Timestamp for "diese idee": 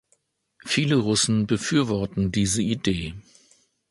2.31-3.13